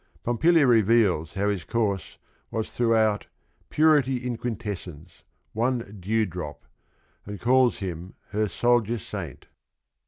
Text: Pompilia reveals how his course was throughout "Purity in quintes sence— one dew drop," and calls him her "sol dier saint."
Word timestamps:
Pompilia 0.23 0.65
reveals 0.65 1.35
how 1.35 1.47
his 1.49 1.63
course 1.63 2.17
was 2.49 2.71
throughout 2.71 3.27
"Purity 3.69 4.15
in 4.17 4.35
quintes 4.35 4.79
sence— 4.79 5.21
one 5.63 5.97
dew 5.99 6.25
drop," 6.25 6.65
and 7.23 7.39
calls 7.39 7.77
him 7.77 8.15
her 8.31 8.49
"sol 8.49 8.79
dier 8.79 8.97
saint." 8.97 9.45